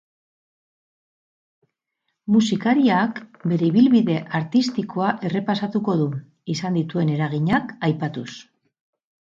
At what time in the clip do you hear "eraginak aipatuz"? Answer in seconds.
7.19-8.29